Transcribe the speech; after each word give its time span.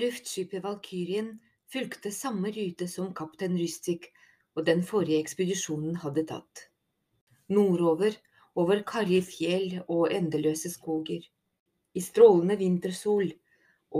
Luftskipet 0.00 0.64
Valkyrien 0.64 1.34
fulgte 1.72 2.10
samme 2.14 2.50
rute 2.54 2.88
som 2.88 3.12
kaptein 3.16 3.58
Rysvik 3.58 4.10
og 4.56 4.64
den 4.68 4.80
forrige 4.86 5.20
ekspedisjonen 5.22 5.98
hadde 6.02 6.24
tatt. 6.30 6.66
Nordover, 7.52 8.16
over 8.58 8.82
karrige 8.86 9.26
fjell 9.26 9.76
og 9.86 10.10
endeløse 10.14 10.70
skoger. 10.72 11.22
I 11.94 12.00
strålende 12.02 12.56
vintersol 12.58 13.30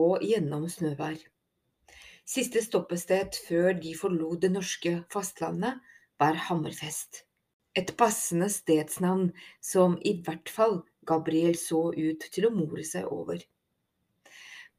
og 0.01 0.25
gjennom 0.25 0.67
snøvær. 0.71 1.19
Siste 2.27 2.63
stoppested 2.63 3.37
før 3.49 3.73
de 3.83 3.95
forlot 3.99 4.43
det 4.45 4.53
norske 4.55 5.01
fastlandet, 5.13 5.81
var 6.21 6.37
Hammerfest. 6.49 7.25
Et 7.75 7.91
passende 7.97 8.51
stedsnavn 8.53 9.31
som 9.63 9.97
i 10.05 10.17
hvert 10.25 10.51
fall 10.53 10.83
Gabriel 11.07 11.57
så 11.59 11.89
ut 11.95 12.27
til 12.35 12.47
å 12.47 12.55
more 12.55 12.85
seg 12.87 13.09
over. 13.11 13.41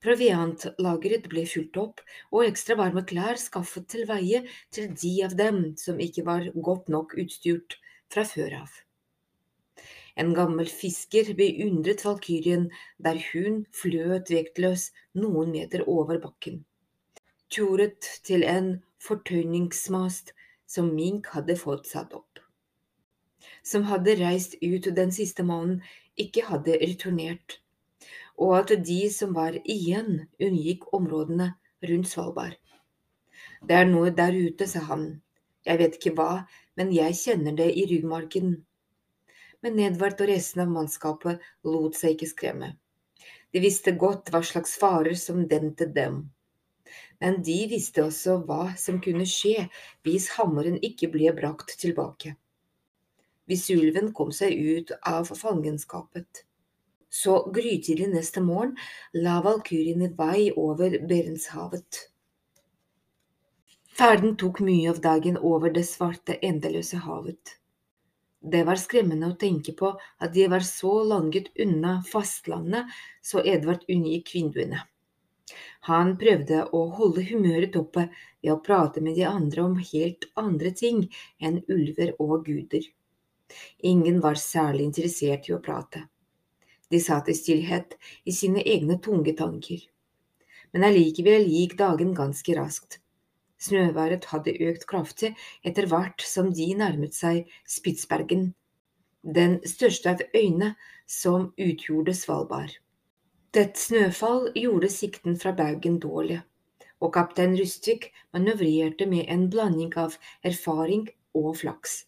Proviantlageret 0.01 1.27
ble 1.29 1.43
fylt 1.45 1.77
opp, 1.77 1.99
og 2.33 2.47
ekstra 2.47 2.77
varme 2.79 3.03
klær 3.05 3.37
skaffet 3.37 3.85
til 3.93 4.07
veie 4.09 4.41
til 4.73 4.89
de 4.97 5.11
av 5.27 5.35
dem 5.37 5.59
som 5.77 6.01
ikke 6.01 6.25
var 6.25 6.47
godt 6.55 6.89
nok 6.89 7.13
utstyrt 7.21 7.77
fra 8.09 8.25
før 8.25 8.63
av. 8.63 8.71
En 10.17 10.33
gammel 10.35 10.67
fisker 10.67 11.31
beundret 11.37 12.01
valkyrien 12.03 12.65
der 13.05 13.21
hun 13.29 13.61
fløt 13.77 14.33
vektløs 14.33 14.89
noen 15.21 15.53
meter 15.53 15.85
over 15.87 16.19
bakken, 16.25 16.63
turet 17.53 18.09
til 18.25 18.43
en 18.43 18.73
fortøyningsmast 19.05 20.33
som 20.67 20.91
Mink 20.97 21.29
hadde 21.35 21.55
fått 21.61 21.87
satt 21.93 22.17
opp. 22.17 22.41
Som 23.63 23.85
hadde 23.85 24.17
reist 24.17 24.57
ut 24.65 24.89
den 24.97 25.13
siste 25.13 25.45
måneden, 25.45 25.81
ikke 26.17 26.49
hadde 26.49 26.81
returnert 26.81 27.60
og 28.41 28.55
at 28.57 28.73
de 28.85 29.01
som 29.13 29.35
var 29.37 29.55
igjen, 29.69 30.25
unngikk 30.41 30.87
områdene 30.97 31.51
rundt 31.89 32.09
Svalbard. 32.09 32.57
Det 33.61 33.77
er 33.77 33.87
noe 33.89 34.09
der 34.17 34.33
ute, 34.33 34.65
sa 34.67 34.81
han. 34.89 35.05
Jeg 35.65 35.77
vet 35.77 35.97
ikke 35.99 36.15
hva, 36.17 36.31
men 36.77 36.89
jeg 36.95 37.17
kjenner 37.19 37.53
det 37.57 37.69
i 37.77 37.85
ryggmargen. 37.91 38.55
Men 39.61 39.77
Nedvart 39.77 40.23
og 40.25 40.31
resten 40.31 40.63
av 40.63 40.73
mannskapet 40.73 41.43
lot 41.69 41.97
seg 41.97 42.15
ikke 42.15 42.31
skremme. 42.31 42.71
De 43.53 43.61
visste 43.61 43.93
godt 43.93 44.31
hva 44.33 44.41
slags 44.47 44.73
farer 44.81 45.13
som 45.19 45.43
dente 45.47 45.85
dem. 45.85 46.23
Men 47.21 47.43
de 47.45 47.59
visste 47.69 48.01
også 48.01 48.39
hva 48.47 48.71
som 48.79 48.97
kunne 49.03 49.27
skje 49.29 49.67
hvis 50.01 50.31
hammeren 50.39 50.79
ikke 50.81 51.11
ble 51.13 51.29
brakt 51.37 51.75
tilbake. 51.77 52.33
Hvis 53.45 53.69
ulven 53.75 54.09
kom 54.17 54.31
seg 54.33 54.57
ut 54.57 54.95
av 55.05 55.29
fangenskapet 55.29 56.47
så 57.11 57.37
grytidlig 57.53 58.07
neste 58.13 58.41
morgen 58.41 58.77
la 59.13 59.41
valkyrien 59.43 60.05
i 60.05 60.11
vei 60.17 60.51
over 60.55 60.95
Berenshavet. 61.07 62.05
Ferden 63.91 64.37
tok 64.39 64.61
mye 64.63 64.89
av 64.89 65.01
dagen 65.03 65.35
over 65.37 65.73
det 65.75 65.83
svarte, 65.85 66.37
endeløse 66.41 67.01
havet. 67.03 67.57
Det 68.41 68.63
var 68.65 68.79
skremmende 68.81 69.27
å 69.29 69.35
tenke 69.41 69.75
på 69.77 69.91
at 69.99 70.31
de 70.33 70.47
var 70.49 70.63
så 70.65 70.93
langt 71.05 71.51
unna 71.59 71.97
fastlandet, 72.07 72.87
så 73.21 73.43
Edvard 73.45 73.83
unngikk 73.91 74.31
vinduene. 74.33 74.79
Han 75.91 76.15
prøvde 76.21 76.63
å 76.77 76.85
holde 76.95 77.25
humøret 77.27 77.75
oppe 77.77 78.07
ved 78.13 78.53
å 78.53 78.61
prate 78.65 79.03
med 79.03 79.19
de 79.19 79.27
andre 79.27 79.67
om 79.67 79.77
helt 79.91 80.25
andre 80.39 80.71
ting 80.71 81.03
enn 81.43 81.59
ulver 81.67 82.15
og 82.17 82.47
guder. 82.47 82.87
Ingen 83.91 84.23
var 84.23 84.39
særlig 84.39 84.87
interessert 84.87 85.51
i 85.51 85.55
å 85.57 85.61
prate. 85.61 86.07
De 86.91 86.99
satt 86.99 87.29
i 87.31 87.35
stillhet 87.37 87.95
i 88.27 88.33
sine 88.35 88.63
egne 88.67 88.97
tunge 88.99 89.31
tanker. 89.39 89.79
Men 90.71 90.83
allikevel 90.87 91.47
gikk 91.47 91.77
dagen 91.79 92.11
ganske 92.17 92.55
raskt. 92.57 92.99
Snøværet 93.61 94.25
hadde 94.31 94.57
økt 94.67 94.87
kraftig 94.89 95.31
etter 95.67 95.87
hvert 95.87 96.23
som 96.25 96.49
de 96.57 96.67
nærmet 96.75 97.15
seg 97.15 97.51
Spitsbergen, 97.69 98.49
den 99.21 99.59
største 99.69 100.15
av 100.15 100.23
øyene 100.35 100.73
som 101.05 101.51
utgjorde 101.61 102.15
Svalbard. 102.17 102.73
Tett 103.53 103.77
snøfall 103.77 104.49
gjorde 104.57 104.89
sikten 104.89 105.37
fra 105.39 105.53
Bergen 105.55 105.99
dårlig, 106.01 106.41
og 106.99 107.13
kaptein 107.15 107.55
Rustvik 107.59 108.09
manøvrerte 108.33 109.07
med 109.07 109.29
en 109.29 109.47
blanding 109.53 109.93
av 109.99 110.17
erfaring 110.47 111.07
og 111.37 111.53
flaks, 111.61 112.05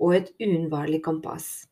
og 0.00 0.16
et 0.18 0.32
uunnværlig 0.40 1.04
kompass 1.06 1.69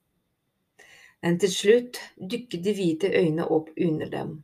men 1.22 1.38
til 1.42 1.52
slutt 1.52 1.98
dukket 2.16 2.62
de 2.64 2.74
hvite 2.76 3.10
øynene 3.10 3.46
opp 3.46 3.70
under 3.76 4.10
dem. 4.12 4.36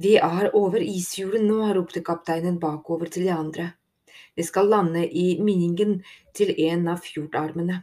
Vi 0.00 0.14
er 0.16 0.54
over 0.56 0.80
ishjulet 0.80 1.42
nå, 1.44 1.60
ropte 1.76 2.00
kapteinen 2.04 2.58
bakover 2.60 3.10
til 3.12 3.26
de 3.26 3.32
andre. 3.34 3.66
Vi 4.34 4.46
skal 4.46 4.70
lande 4.72 5.02
i 5.04 5.34
minningen 5.42 5.98
til 6.34 6.54
en 6.70 6.86
av 6.88 7.02
fjordarmene. 7.04 7.82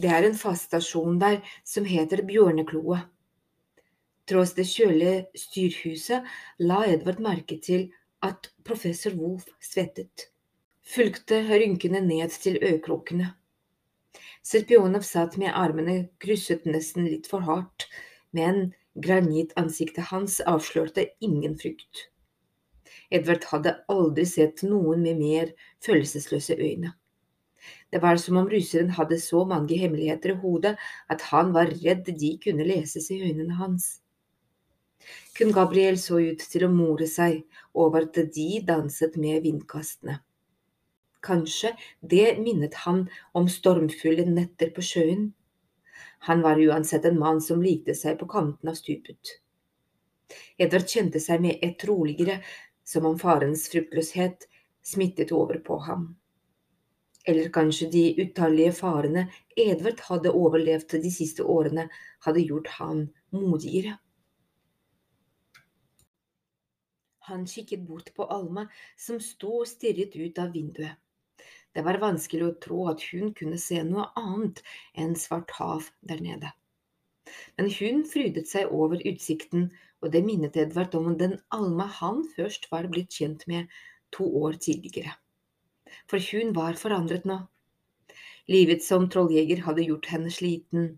Det 0.00 0.12
er 0.14 0.28
en 0.28 0.36
fast 0.38 0.68
stasjon 0.68 1.18
der 1.18 1.40
som 1.66 1.88
heter 1.88 2.22
Bjørnekloa. 2.28 3.00
Tross 4.30 4.54
det 4.54 4.68
kjølige 4.70 5.40
styrhuset 5.42 6.28
la 6.62 6.84
Edvard 6.86 7.18
merke 7.24 7.58
til 7.58 7.88
at 8.22 8.52
professor 8.64 9.16
Wolf 9.18 9.48
svettet, 9.64 10.28
fulgte 10.86 11.42
rynkene 11.50 12.00
ned 12.04 12.30
til 12.38 12.60
øyekrokkene. 12.62 13.32
Serpionov 14.42 15.04
satt 15.06 15.36
med 15.40 15.54
armene 15.54 15.96
krysset 16.22 16.64
nesten 16.66 17.06
litt 17.06 17.28
for 17.30 17.44
hardt, 17.46 17.86
men 18.36 18.72
granittansiktet 19.06 20.10
hans 20.10 20.40
avslørte 20.52 21.06
ingen 21.20 21.58
frykt. 21.60 22.08
Edvard 23.10 23.46
hadde 23.50 23.76
aldri 23.92 24.24
sett 24.26 24.64
noen 24.66 25.02
med 25.06 25.20
mer 25.20 25.52
følelsesløse 25.86 26.56
øyne. 26.58 26.94
Det 27.92 28.00
var 28.02 28.16
som 28.22 28.38
om 28.40 28.48
russeren 28.48 28.92
hadde 28.96 29.18
så 29.20 29.44
mange 29.44 29.76
hemmeligheter 29.76 30.32
i 30.34 30.38
hodet 30.42 30.76
at 31.12 31.24
han 31.32 31.52
var 31.56 31.72
redd 31.82 32.08
de 32.22 32.30
kunne 32.44 32.66
leses 32.66 33.10
i 33.10 33.20
øynene 33.26 33.58
hans. 33.58 33.98
Kun 35.36 35.52
Gabriel 35.56 35.98
så 36.00 36.20
ut 36.20 36.42
til 36.52 36.66
å 36.66 36.72
more 36.72 37.06
seg 37.08 37.42
over 37.74 38.06
at 38.08 38.18
de 38.34 38.48
danset 38.66 39.16
med 39.20 39.42
vindkastene. 39.46 40.20
Kanskje 41.20 41.74
det 42.00 42.38
minnet 42.40 42.74
han 42.86 43.04
om 43.36 43.48
stormfulle 43.48 44.24
netter 44.28 44.72
på 44.76 44.84
sjøen. 44.84 45.30
Han 46.28 46.42
var 46.44 46.60
uansett 46.60 47.04
en 47.04 47.18
mann 47.20 47.40
som 47.44 47.62
likte 47.62 47.94
seg 47.96 48.18
på 48.20 48.28
kanten 48.28 48.72
av 48.72 48.78
stupet. 48.78 49.36
Edvard 50.60 50.88
kjente 50.88 51.20
seg 51.20 51.42
med 51.44 51.58
ett 51.64 51.84
roligere, 51.88 52.40
som 52.84 53.06
om 53.06 53.18
farens 53.18 53.68
fruktløshet 53.72 54.46
smittet 54.82 55.32
over 55.32 55.60
på 55.64 55.78
ham. 55.86 56.06
Eller 57.24 57.52
kanskje 57.52 57.90
de 57.92 58.04
utallige 58.22 58.72
farene 58.72 59.26
Edvard 59.56 60.00
hadde 60.08 60.32
overlevd 60.32 60.96
de 61.02 61.12
siste 61.12 61.44
årene, 61.44 61.88
hadde 62.24 62.46
gjort 62.46 62.72
han 62.78 63.04
modigere. 63.36 63.98
Han 67.30 67.46
kikket 67.46 67.84
bort 67.86 68.08
på 68.16 68.24
Alma, 68.24 68.66
som 68.96 69.20
sto 69.22 69.60
og 69.60 69.68
stirret 69.68 70.16
ut 70.16 70.38
av 70.42 70.50
vinduet. 70.56 70.96
Det 71.74 71.84
var 71.86 72.00
vanskelig 72.02 72.46
å 72.46 72.56
tro 72.64 72.80
at 72.90 73.04
hun 73.12 73.30
kunne 73.36 73.58
se 73.62 73.82
noe 73.86 74.08
annet 74.18 74.62
enn 74.98 75.14
svart 75.18 75.52
hav 75.58 75.90
der 76.02 76.22
nede. 76.24 76.50
Men 77.56 77.70
hun 77.76 78.02
frydet 78.10 78.50
seg 78.50 78.72
over 78.74 79.02
utsikten, 79.06 79.68
og 80.02 80.10
det 80.14 80.24
minnet 80.26 80.56
Edvard 80.58 80.96
om 80.98 81.12
den 81.20 81.36
Alma 81.54 81.86
han 82.00 82.24
først 82.34 82.66
var 82.72 82.88
blitt 82.90 83.14
kjent 83.20 83.46
med 83.52 83.70
to 84.16 84.26
år 84.42 84.58
tidligere. 84.66 85.14
For 86.10 86.22
hun 86.32 86.54
var 86.56 86.78
forandret 86.80 87.26
nå. 87.28 87.38
Livet 88.50 88.82
som 88.82 89.06
trolljeger 89.12 89.62
hadde 89.66 89.86
gjort 89.86 90.08
henne 90.10 90.32
sliten. 90.34 90.96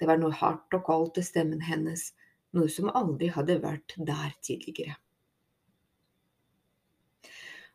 Det 0.00 0.08
var 0.08 0.20
noe 0.20 0.32
hardt 0.32 0.76
og 0.78 0.86
kaldt 0.86 1.20
i 1.20 1.26
stemmen 1.26 1.60
hennes, 1.64 2.12
noe 2.56 2.70
som 2.72 2.88
aldri 2.88 3.28
hadde 3.34 3.58
vært 3.60 3.96
der 3.98 4.32
tidligere. 4.40 4.96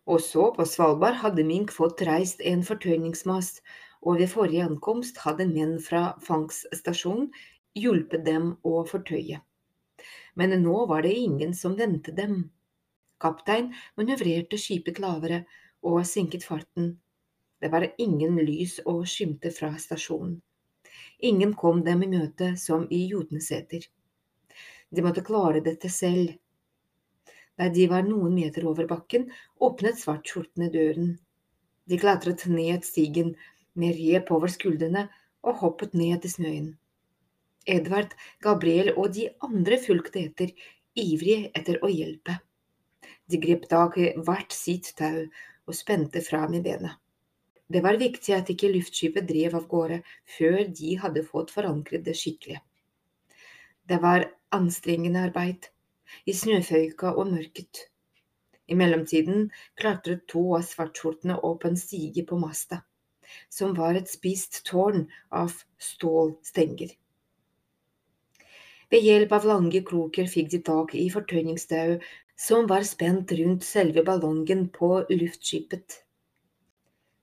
Også 0.09 0.47
på 0.55 0.65
Svalbard 0.65 1.19
hadde 1.21 1.45
Mink 1.45 1.71
fått 1.71 2.01
reist 2.07 2.41
en 2.41 2.63
fortøyningsmast, 2.65 3.61
og 4.01 4.17
ved 4.17 4.31
forrige 4.31 4.65
ankomst 4.65 5.19
hadde 5.21 5.45
menn 5.45 5.77
fra 5.79 6.15
fangststasjonen 6.25 7.29
hjulpet 7.77 8.25
dem 8.25 8.55
å 8.65 8.81
fortøye. 8.89 9.41
Men 10.35 10.55
nå 10.63 10.85
var 10.89 11.05
det 11.05 11.13
ingen 11.13 11.53
som 11.53 11.77
ventet 11.77 12.17
dem. 12.17 12.49
Kaptein 13.21 13.69
manøvrerte 13.99 14.57
skipet 14.57 14.99
lavere 15.03 15.43
og 15.85 16.01
sinket 16.09 16.47
farten. 16.47 16.95
Det 17.61 17.69
var 17.69 17.85
ingen 18.01 18.39
lys 18.41 18.79
å 18.89 19.03
skimte 19.05 19.51
fra 19.53 19.75
stasjonen. 19.77 20.39
Ingen 21.21 21.53
kom 21.53 21.83
dem 21.85 22.01
i 22.01 22.09
møte 22.09 22.55
som 22.57 22.87
i 22.89 23.03
Jotneseter. 23.11 23.85
De 24.89 25.03
måtte 25.05 25.21
klare 25.23 25.61
dette 25.61 25.89
selv, 25.93 26.33
da 27.61 27.69
de 27.69 27.85
var 27.91 28.05
noen 28.07 28.33
meter 28.33 28.65
over 28.65 28.87
bakken, 28.89 29.27
åpnet 29.61 29.99
svartskjortene 30.01 30.71
døren. 30.73 31.11
De 31.85 31.97
klatret 32.01 32.47
ned 32.49 32.85
stigen 32.87 33.35
med 33.77 33.99
rep 33.99 34.31
over 34.33 34.49
skuldrene 34.49 35.03
og 35.45 35.59
hoppet 35.61 35.93
ned 35.97 36.25
i 36.25 36.31
snøen. 36.31 36.71
Edvard, 37.69 38.15
Gabriel 38.41 38.95
og 38.95 39.11
de 39.13 39.27
andre 39.45 39.77
fulgte 39.77 40.23
etter, 40.23 40.55
ivrige 40.97 41.51
etter 41.53 41.77
å 41.85 41.89
hjelpe. 41.91 42.39
De 43.29 43.37
grep 43.43 43.67
tak 43.69 43.99
i 44.01 44.09
hvert 44.17 44.55
sitt 44.55 44.89
tau 44.97 45.21
og 45.21 45.77
spente 45.77 46.23
fram 46.25 46.57
i 46.57 46.63
benet. 46.65 46.97
Det 47.71 47.79
var 47.85 48.01
viktig 48.01 48.33
at 48.35 48.49
ikke 48.51 48.71
luftskipet 48.73 49.27
drev 49.29 49.53
av 49.55 49.69
gårde 49.71 50.01
før 50.37 50.57
de 50.79 50.95
hadde 50.99 51.23
fått 51.29 51.53
forankret 51.53 52.03
det 52.03 52.17
skikkelig. 52.19 52.57
Det 53.87 54.01
var 54.01 54.25
anstrengende 54.51 55.21
arbeid, 55.29 55.69
i 56.25 56.35
snøføyka 56.35 57.13
og 57.15 57.31
mørket. 57.33 57.87
I 58.71 58.77
mellomtiden 58.79 59.49
klatret 59.79 60.23
to 60.31 60.43
av 60.57 60.65
svartskjortene 60.67 61.37
opp 61.47 61.65
en 61.67 61.77
stige 61.79 62.23
på 62.27 62.39
masta, 62.39 62.81
som 63.49 63.75
var 63.77 63.99
et 63.99 64.11
spist 64.11 64.61
tårn 64.67 65.07
av 65.41 65.55
stålstenger. 65.91 66.95
Ved 68.91 69.07
hjelp 69.07 69.33
av 69.35 69.47
lange 69.47 69.79
kroker 69.87 70.27
fikk 70.27 70.49
de 70.51 70.59
tak 70.67 70.95
i 70.99 71.07
fortøyningstau 71.11 71.97
som 72.35 72.65
var 72.67 72.83
spent 72.87 73.31
rundt 73.39 73.63
selve 73.63 74.03
ballongen 74.07 74.65
på 74.75 74.89
luftskipet. 75.11 76.01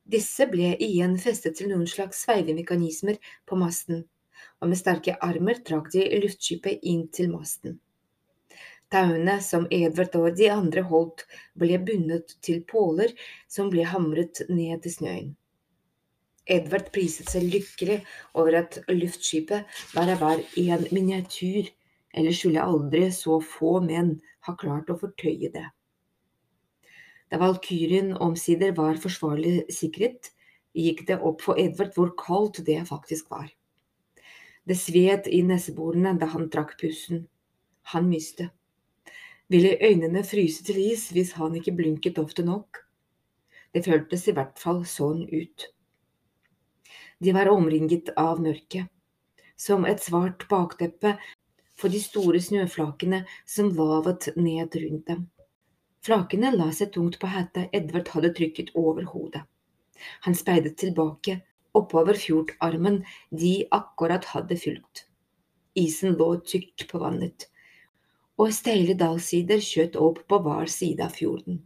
Disse 0.09 0.47
ble 0.49 0.71
igjen 0.85 1.19
festet 1.21 1.59
til 1.59 1.69
noen 1.73 1.89
slags 1.91 2.23
sveivemekanismer 2.25 3.19
på 3.45 3.59
masten, 3.61 4.07
og 4.63 4.71
med 4.71 4.81
sterke 4.81 5.19
armer 5.27 5.61
trakk 5.69 5.91
de 5.93 6.07
luftskipet 6.23 6.87
inn 6.93 7.05
til 7.13 7.29
masten. 7.35 7.77
Tauene 8.89 9.35
som 9.45 9.67
Edvard 9.75 10.15
og 10.17 10.31
de 10.39 10.47
andre 10.49 10.83
holdt, 10.89 11.27
ble 11.61 11.77
bundet 11.85 12.39
til 12.45 12.63
påler 12.65 13.13
som 13.51 13.69
ble 13.73 13.85
hamret 13.85 14.41
ned 14.49 14.81
til 14.85 14.95
snøen. 14.95 15.29
Edvard 16.49 16.89
priset 16.95 17.29
seg 17.29 17.51
lykkelig 17.53 17.99
over 18.33 18.57
at 18.63 18.79
luftskipet 18.89 19.69
bare 19.93 20.17
var 20.23 20.41
en 20.41 20.87
miniatyr, 20.89 21.69
eller 22.17 22.33
skulle 22.33 22.65
aldri 22.65 23.11
så 23.13 23.37
få 23.45 23.77
menn 23.85 24.15
ha 24.49 24.57
klart 24.57 24.89
å 24.89 24.97
fortøye 24.97 25.53
det. 25.53 25.67
Da 27.29 27.37
valkyrien 27.37 28.15
omsider 28.25 28.73
var 28.73 28.97
forsvarlig 28.97 29.67
sikret, 29.69 30.33
gikk 30.73 31.05
det 31.11 31.21
opp 31.21 31.45
for 31.45 31.61
Edvard 31.61 31.93
hvor 31.93 32.15
kaldt 32.17 32.63
det 32.65 32.81
faktisk 32.89 33.29
var. 33.29 33.51
Det 34.65 34.77
svet 34.81 35.29
i 35.29 35.43
neseborene 35.45 36.17
da 36.17 36.33
han 36.33 36.49
trakk 36.53 36.79
pusten. 36.81 37.27
Han 37.93 38.09
myste 38.09 38.49
ville 39.49 39.77
øynene 39.81 40.23
fryse 40.25 40.65
til 40.65 40.79
is 40.83 41.09
hvis 41.15 41.33
han 41.39 41.57
ikke 41.57 41.77
blunket 41.77 42.21
ofte 42.21 42.45
nok. 42.45 42.85
Det 43.75 43.85
føltes 43.85 44.29
i 44.29 44.35
hvert 44.37 44.59
fall 44.61 44.85
sånn 44.89 45.25
ut. 45.29 45.67
De 47.19 47.35
var 47.35 47.51
omringet 47.51 48.13
av 48.17 48.41
mørket, 48.41 48.87
som 49.57 49.85
et 49.89 50.03
svart 50.05 50.47
bakteppe 50.51 51.17
for 51.79 51.93
de 51.93 52.01
store 52.03 52.41
snøflakene 52.43 53.25
som 53.47 53.73
vavet 53.77 54.31
ned 54.37 54.77
rundt 54.83 55.11
dem. 55.11 55.27
Flakene 56.05 56.53
la 56.55 56.71
seg 56.73 56.93
tungt 56.95 57.19
på 57.21 57.29
hetta 57.31 57.67
Edvard 57.75 58.09
hadde 58.15 58.33
trykket 58.37 58.71
over 58.79 59.09
hodet. 59.11 59.43
Han 60.25 60.37
speidet 60.39 60.79
tilbake 60.79 61.41
oppover 61.79 62.19
fjordarmen 62.19 63.03
de 63.31 63.53
akkurat 63.75 64.31
hadde 64.33 64.57
fulgt. 64.57 65.05
Isen 65.79 66.17
lå 66.19 66.31
tykt 66.47 66.87
på 66.91 67.01
vannet, 67.03 67.49
og 68.39 68.53
steile 68.55 68.95
dalsider 68.99 69.63
skjøt 69.63 69.97
opp 69.99 70.23
på 70.31 70.39
hver 70.45 70.71
side 70.71 71.03
av 71.03 71.17
fjorden. 71.19 71.59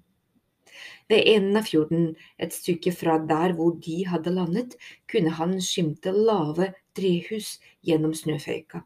Ved 1.11 1.27
enden 1.29 1.59
av 1.61 1.67
fjorden, 1.69 2.05
et 2.41 2.55
stykke 2.57 2.95
fra 2.97 3.19
der 3.29 3.53
hvor 3.59 3.75
de 3.85 3.99
hadde 4.09 4.33
landet, 4.33 4.79
kunne 5.11 5.35
han 5.37 5.59
skimte 5.61 6.15
lave 6.15 6.71
trehus 6.97 7.59
gjennom 7.85 8.15
snøføyka. 8.17 8.81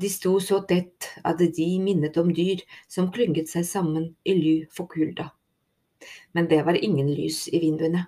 De 0.00 0.08
sto 0.08 0.38
så 0.40 0.62
tett 0.70 1.10
at 1.26 1.42
de 1.42 1.66
minnet 1.82 2.16
om 2.20 2.30
dyr 2.32 2.62
som 2.88 3.10
klynget 3.12 3.50
seg 3.50 3.66
sammen 3.68 4.06
i 4.24 4.36
ly 4.38 4.54
for 4.72 4.88
kulda. 4.88 5.28
Men 6.32 6.48
det 6.48 6.62
var 6.64 6.78
ingen 6.78 7.10
lys 7.12 7.42
i 7.52 7.60
vinduene, 7.60 8.06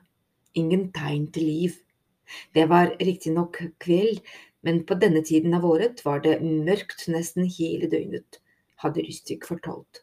ingen 0.57 0.89
tegn 0.97 1.27
til 1.35 1.51
liv. 1.51 1.77
Det 2.55 2.65
var 2.71 2.95
riktignok 3.03 3.59
kveld, 3.83 4.23
men 4.63 4.87
på 4.89 4.97
denne 4.97 5.21
tiden 5.27 5.53
av 5.59 5.67
året 5.69 6.01
var 6.07 6.23
det 6.25 6.39
mørkt 6.41 7.05
nesten 7.13 7.51
hele 7.59 7.91
døgnet 7.93 8.41
hadde 8.83 9.05
Rystik 9.07 9.47
fortalt. 9.49 10.03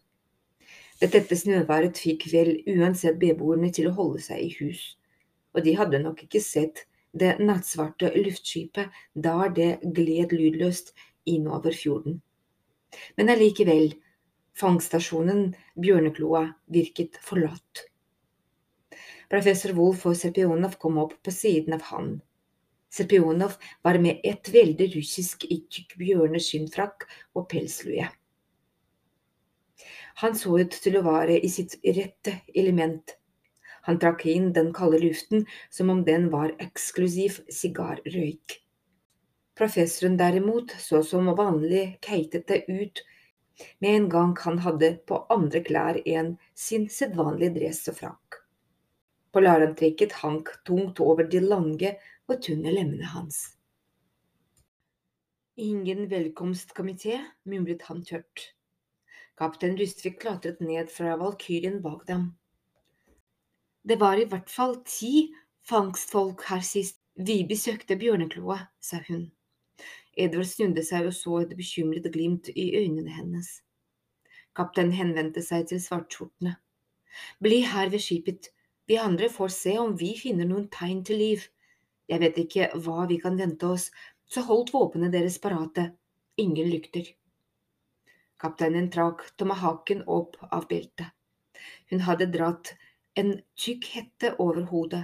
Det 0.99 1.11
tette 1.13 1.35
snøværet 1.39 1.99
fikk 2.01 2.25
vel 2.33 2.57
uansett 2.67 3.19
beboerne 3.21 3.71
til 3.75 3.87
å 3.87 3.95
holde 3.95 4.23
seg 4.23 4.41
i 4.43 4.49
hus, 4.59 4.81
og 5.55 5.63
de 5.63 5.75
hadde 5.79 6.01
nok 6.03 6.25
ikke 6.25 6.41
sett 6.43 6.83
det 7.11 7.37
nattsvarte 7.39 8.11
luftskipet 8.15 8.91
der 9.15 9.53
det 9.55 9.69
gled 9.95 10.35
lydløst 10.35 10.91
innover 11.25 11.73
fjorden. 11.75 12.19
Men 13.17 13.31
allikevel, 13.31 13.93
fangststasjonen 14.59 15.53
Bjørnekloa 15.79 16.43
virket 16.73 17.19
forlatt. 17.23 17.85
Professor 19.29 19.75
Wolf 19.77 20.07
og 20.09 20.17
Serpionov 20.17 20.79
kom 20.81 20.97
opp 21.01 21.13
på 21.23 21.31
siden 21.33 21.75
av 21.77 21.85
han. 21.93 22.15
Serpionov 22.89 23.59
var 23.85 23.99
med 24.01 24.23
et 24.25 24.49
veldig 24.49 24.89
russisk 24.95 25.45
i 25.45 25.61
tykk 25.69 25.93
bjørneskinnfrakk 26.01 27.05
og 27.37 27.45
pelslue. 27.51 28.09
Han 30.21 30.35
så 30.35 30.59
ut 30.59 30.75
til 30.83 30.97
å 30.99 31.05
være 31.05 31.39
i 31.39 31.49
sitt 31.51 31.77
rette 31.83 32.39
element. 32.55 33.15
Han 33.87 33.99
trakk 34.01 34.25
inn 34.29 34.51
den 34.53 34.73
kalde 34.75 34.99
luften 35.01 35.45
som 35.73 35.91
om 35.93 36.03
den 36.07 36.27
var 36.33 36.51
eksklusiv 36.61 37.39
sigarrøyk. 37.53 38.59
Professoren 39.59 40.17
derimot 40.19 40.75
så 40.79 41.01
som 41.03 41.31
vanlig 41.35 41.85
keitete 42.05 42.61
ut 42.67 43.01
med 43.83 43.95
en 43.95 44.09
gang 44.09 44.35
han 44.45 44.59
hadde 44.63 44.91
på 45.07 45.23
andre 45.35 45.61
klær 45.67 45.99
enn 46.05 46.35
sin 46.55 46.87
sedvanlige 46.91 47.57
dress 47.57 47.81
og 47.91 47.97
frakk. 47.97 48.39
Polarantrekket 49.35 50.15
hank 50.21 50.53
tungt 50.65 51.01
over 51.03 51.27
de 51.27 51.41
lange 51.43 51.95
og 52.29 52.39
tynne 52.45 52.71
lemmene 52.71 53.09
hans. 53.11 53.41
Ingen 55.59 56.07
velkomstkomité, 56.07 57.19
mumlet 57.43 57.83
han 57.89 57.99
tørt. 58.07 58.53
Kaptein 59.39 59.77
Rustvik 59.79 60.17
klatret 60.19 60.59
ned 60.59 60.89
fra 60.91 61.15
valkyrien 61.15 61.79
bak 61.81 62.03
dem. 62.07 62.25
Det 63.87 63.95
var 63.99 64.19
i 64.19 64.25
hvert 64.27 64.49
fall 64.51 64.81
ti 64.83 65.29
fangstfolk 65.69 66.43
her 66.49 66.63
sist 66.65 66.99
vi 67.15 67.37
besøkte 67.47 67.95
Bjørnekloa, 67.99 68.57
sa 68.79 68.99
hun. 69.07 69.29
Edvard 70.19 70.47
snudde 70.49 70.83
seg 70.83 71.07
og 71.07 71.15
så 71.15 71.37
et 71.43 71.55
bekymret 71.55 72.07
glimt 72.11 72.49
i 72.51 72.65
øynene 72.81 73.11
hennes. 73.15 73.61
Kapteinen 74.55 74.95
henvendte 74.97 75.43
seg 75.45 75.69
til 75.69 75.79
svartskjortene. 75.83 76.57
Bli 77.39 77.61
her 77.63 77.91
ved 77.93 78.03
skipet, 78.03 78.51
vi 78.91 78.99
andre 78.99 79.29
får 79.31 79.55
se 79.55 79.77
om 79.79 79.95
vi 79.99 80.15
finner 80.19 80.47
noen 80.49 80.67
tegn 80.73 81.03
til 81.07 81.21
liv. 81.23 81.47
Jeg 82.11 82.23
vet 82.25 82.41
ikke 82.43 82.71
hva 82.83 83.07
vi 83.07 83.19
kan 83.23 83.39
vente 83.39 83.71
oss, 83.71 83.87
så 84.27 84.43
holdt 84.47 84.73
våpnene 84.75 85.11
deres 85.13 85.39
parate, 85.39 85.91
ingen 86.35 86.67
lykter. 86.73 87.07
Kapteinen 88.39 88.87
trakk 88.91 89.25
tomahawken 89.37 90.05
opp 90.07 90.37
av 90.49 90.67
beltet. 90.69 91.11
Hun 91.91 92.05
hadde 92.07 92.29
dratt 92.31 92.73
en 93.19 93.33
tykk 93.59 93.89
hette 93.95 94.31
over 94.39 94.63
hodet, 94.71 95.03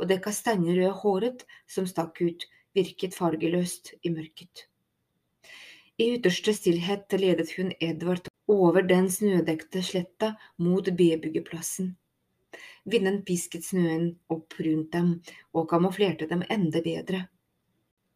og 0.00 0.08
det 0.08 0.22
kastanjerøde 0.24 0.96
håret 1.02 1.44
som 1.68 1.88
stakk 1.90 2.22
ut, 2.24 2.46
virket 2.74 3.16
fargeløst 3.18 3.92
i 4.00 4.12
mørket. 4.14 4.66
I 6.00 6.06
ytterste 6.16 6.54
stillhet 6.56 7.12
ledet 7.20 7.50
hun 7.58 7.74
Edvard 7.84 8.30
over 8.48 8.86
den 8.86 9.10
snødekte 9.12 9.82
sletta 9.84 10.30
mot 10.56 10.88
B-byggeplassen. 10.88 11.90
Vinden 12.88 13.20
pisket 13.28 13.66
snøen 13.66 14.14
opp 14.32 14.56
rundt 14.64 14.94
dem 14.96 15.10
og 15.52 15.68
kamuflerte 15.68 16.30
dem 16.30 16.46
enda 16.48 16.80
bedre. 16.86 17.26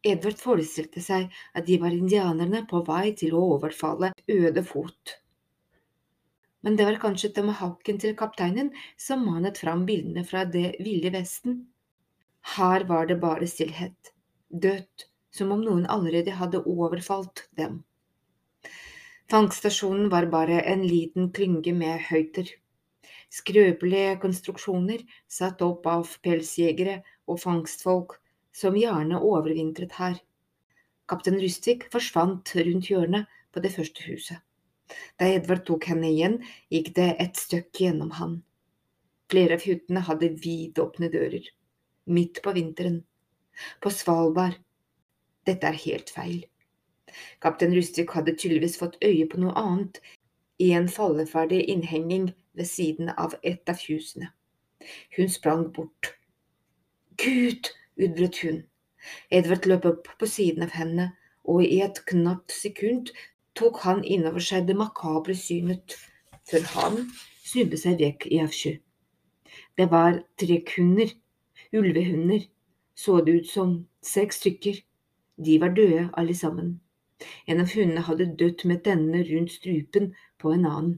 Edvard 0.04 0.37
forestilte 0.37 1.00
seg 1.00 1.30
at 1.56 1.66
de 1.66 1.78
var 1.80 1.94
indianerne 1.96 2.64
på 2.68 2.82
vei 2.84 3.14
til 3.16 3.37
å 3.37 3.44
overfalle 3.54 4.12
øde 4.28 4.64
fot. 4.68 5.14
Men 6.64 6.76
det 6.76 6.87
var 6.88 7.00
kanskje 7.00 7.32
tomahawken 7.37 8.00
til 8.00 8.16
kapteinen 8.16 8.70
som 9.00 9.25
manet 9.25 9.61
fram 9.61 9.84
bildene 9.88 10.25
fra 10.28 10.44
det 10.49 10.75
ville 10.84 11.12
Vesten. 11.12 11.62
Her 12.56 12.84
var 12.88 13.08
det 13.08 13.18
bare 13.20 13.49
stillhet, 13.49 14.12
dødt, 14.49 15.08
som 15.32 15.52
om 15.52 15.64
noen 15.64 15.87
allerede 15.90 16.37
hadde 16.37 16.62
overfalt 16.68 17.46
dem. 17.56 17.82
Fangststasjonen 19.32 20.11
var 20.12 20.28
bare 20.32 20.61
en 20.68 20.84
liten 20.84 21.30
klynge 21.32 21.73
med 21.76 22.04
høyter. 22.11 22.49
Skrøpelige 23.32 24.18
konstruksjoner 24.23 25.00
satt 25.28 25.64
opp 25.64 25.88
av 25.90 26.12
pelsjegere 26.25 27.00
og 27.26 27.40
fangstfolk 27.40 28.18
som 28.54 28.76
gjerne 28.78 29.18
overvintret 29.20 29.96
her. 29.99 30.18
Kaptein 31.11 31.40
Rustvik 31.42 31.88
forsvant 31.92 32.54
rundt 32.56 32.90
hjørnet 32.90 33.30
på 33.52 33.62
det 33.64 33.75
første 33.75 34.06
huset. 34.06 34.40
Da 35.18 35.28
Edvard 35.32 35.64
tok 35.66 35.88
henne 35.90 36.11
igjen, 36.12 36.38
gikk 36.73 36.92
det 36.96 37.11
et 37.23 37.40
støkk 37.40 37.82
gjennom 37.82 38.12
han. 38.18 38.38
Flere 39.32 39.58
av 39.58 39.64
hyttene 39.66 40.04
hadde 40.06 40.32
vidåpne 40.44 41.11
dører. 41.12 41.46
Midt 42.06 42.42
på 42.44 42.52
vinteren. 42.56 43.00
På 43.80 43.90
Svalbard. 43.90 44.58
Dette 45.49 45.68
er 45.68 45.80
helt 45.84 46.12
feil. 46.12 46.42
Kaptein 47.44 47.75
Rustvik 47.76 48.12
hadde 48.16 48.37
tydeligvis 48.37 48.78
fått 48.80 48.99
øye 49.04 49.26
på 49.30 49.40
noe 49.40 49.54
annet. 49.61 50.00
I 50.62 50.70
en 50.76 50.88
falleferdig 50.88 51.64
innhenging 51.73 52.30
ved 52.54 52.68
siden 52.70 53.11
av 53.18 53.34
et 53.42 53.68
av 53.68 53.80
husene. 53.88 54.30
Hun 55.16 55.32
sprang 55.32 55.66
bort. 55.73 56.14
Gud! 57.20 57.73
Utbrøt 58.00 58.40
hun. 58.44 58.62
Edvard 59.30 59.66
løp 59.68 59.86
opp 59.90 60.08
på 60.20 60.28
siden 60.30 60.64
av 60.66 60.74
henne, 60.78 61.10
og 61.44 61.64
i 61.64 61.80
et 61.84 62.00
knapt 62.08 62.54
sekund 62.54 63.12
tok 63.58 63.82
han 63.84 64.02
innover 64.04 64.42
seg 64.42 64.66
det 64.68 64.76
makabre 64.78 65.36
synet, 65.38 65.96
før 66.48 66.64
han 66.74 66.96
snudde 67.44 67.78
seg 67.80 68.00
vekk 68.00 68.26
i 68.30 68.40
avsky. 68.44 68.78
Det 69.76 69.90
var 69.90 70.22
trekkhunder, 70.40 71.12
ulvehunder, 71.76 72.48
så 72.94 73.20
det 73.20 73.36
ut 73.40 73.50
som, 73.50 73.76
seks 74.02 74.40
stykker. 74.42 74.80
De 75.36 75.58
var 75.60 75.74
døde 75.76 76.08
alle 76.16 76.34
sammen. 76.34 76.80
En 77.46 77.60
av 77.62 77.70
hundene 77.74 78.02
hadde 78.06 78.32
dødd 78.40 78.64
med 78.70 78.82
tennene 78.86 79.22
rundt 79.28 79.52
strupen 79.54 80.12
på 80.38 80.52
en 80.54 80.66
annen. 80.70 80.96